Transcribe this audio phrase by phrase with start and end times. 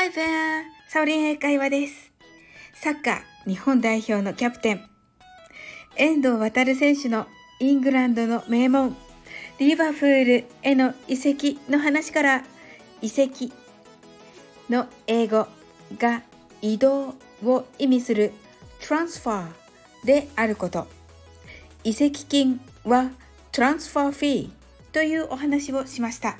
[0.00, 0.62] Hi there!
[0.88, 2.10] サオリン英会話です。
[2.72, 4.88] サッカー日本代表のキャプテン、
[5.94, 7.26] 遠藤航選手の
[7.58, 8.96] イングランドの名門、
[9.58, 12.44] リバプールへの移籍の話から、
[13.02, 13.52] 移籍
[14.70, 15.46] の英語
[15.98, 16.22] が
[16.62, 17.14] 移動
[17.44, 18.32] を意味する
[18.80, 19.48] transfer
[20.06, 20.86] であること。
[21.84, 23.10] 移籍金は
[23.52, 24.48] transfer fee
[24.92, 26.38] というお話をしました。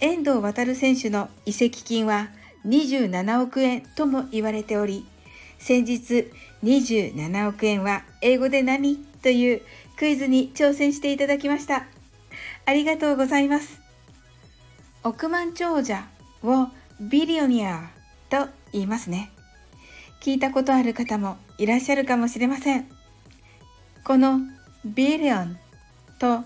[0.00, 2.28] 遠藤航選手の移籍金は
[2.66, 5.06] 27億円とも言われており、
[5.58, 6.30] 先日
[6.64, 9.62] 27億円は英語で何という
[9.96, 11.86] クイズに挑戦していただきました。
[12.64, 13.80] ありがとうございます。
[15.04, 16.06] 億万長者
[16.42, 16.68] を
[17.00, 17.90] ビリオニア
[18.30, 19.30] と言いますね。
[20.20, 22.88] 聞いたことある方もいらっしゃるかもしれません。
[24.04, 24.40] この
[24.84, 25.58] ビリオン
[26.18, 26.44] と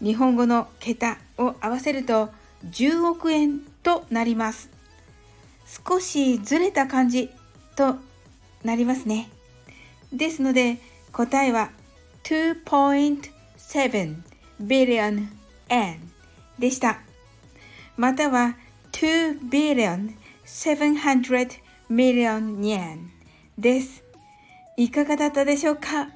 [0.00, 2.30] 日本語の桁を合わせると
[2.70, 4.70] 10億円となります。
[5.86, 7.30] 少しずれた感じ
[7.76, 7.96] と
[8.62, 9.30] なりますね。
[10.12, 10.78] ですので
[11.12, 11.70] 答えは
[12.24, 14.16] 2.7
[14.60, 15.28] billion
[15.68, 15.98] n
[16.58, 17.00] でした。
[17.96, 18.56] または
[18.92, 23.08] 2 billion 700 million yen
[23.58, 24.04] です。
[24.76, 26.08] いかがだったでしょうか？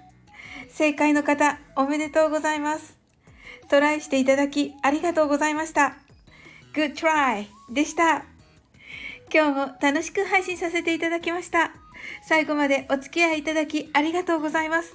[0.68, 2.96] 正解の方おめでとうございます。
[3.68, 5.96] トライしていただきありがとうございました。
[6.74, 7.46] Good try!
[7.70, 8.35] でした。
[9.32, 11.72] 今日も楽しく配信させていただきました。
[12.28, 14.94] 最後までお付き合いいただきありがとうございます。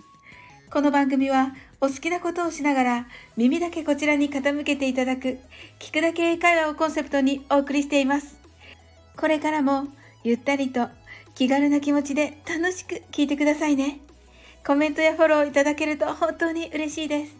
[0.71, 5.39] この番組はお好きなことをしながら耳だけこちらに傾けていただく
[5.79, 8.37] 聞くだけ英会話をコンセプトにお送りしています。
[9.17, 9.87] これからも
[10.23, 10.87] ゆったりと
[11.35, 13.99] 気軽な気持ちで楽しく聞いてくださいね。
[14.65, 17.35] コメントやフォローいただけると本当に嬉しいです。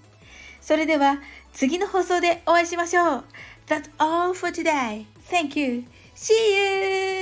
[0.60, 1.20] それでは
[1.54, 3.24] 次の放送でお会いしましょう。
[3.68, 5.06] That's all for today.
[5.30, 5.86] Thank you.
[6.22, 7.21] See you!